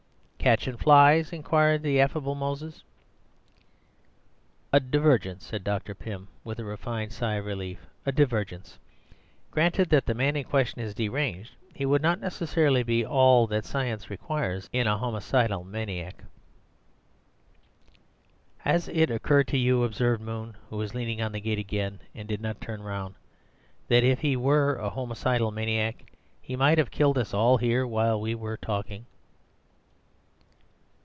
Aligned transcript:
"Catchin' 0.43 0.75
flies?" 0.77 1.31
inquired 1.31 1.83
the 1.83 2.01
affable 2.01 2.33
Moses. 2.33 2.81
"A 4.73 4.79
divergence," 4.79 5.45
said 5.45 5.63
Dr. 5.63 5.93
Pym, 5.93 6.29
with 6.43 6.57
a 6.57 6.63
refined 6.65 7.13
sigh 7.13 7.35
of 7.35 7.45
relief; 7.45 7.85
"a 8.07 8.11
divergence. 8.11 8.79
Granted 9.51 9.91
that 9.91 10.07
the 10.07 10.15
man 10.15 10.35
in 10.35 10.43
question 10.43 10.81
is 10.81 10.95
deranged, 10.95 11.51
he 11.75 11.85
would 11.85 12.01
not 12.01 12.19
necessarily 12.19 12.81
be 12.81 13.05
all 13.05 13.45
that 13.47 13.65
science 13.65 14.09
requires 14.09 14.67
in 14.73 14.87
a 14.87 14.97
homicidal 14.97 15.63
maniac—" 15.63 16.23
"Has 18.57 18.87
it 18.87 19.11
occurred 19.11 19.47
to 19.49 19.59
you," 19.59 19.83
observed 19.83 20.23
Moon, 20.23 20.57
who 20.71 20.77
was 20.77 20.95
leaning 20.95 21.21
on 21.21 21.33
the 21.33 21.39
gate 21.39 21.59
again, 21.59 21.99
and 22.15 22.27
did 22.27 22.41
not 22.41 22.59
turn 22.59 22.81
round, 22.81 23.13
"that 23.89 24.03
if 24.03 24.21
he 24.21 24.35
were 24.35 24.75
a 24.77 24.89
homicidal 24.89 25.51
maniac 25.51 26.13
he 26.41 26.55
might 26.55 26.79
have 26.79 26.89
killed 26.89 27.19
us 27.19 27.31
all 27.31 27.57
here 27.57 27.85
while 27.85 28.19
we 28.19 28.33
were 28.33 28.57
talking." 28.57 29.05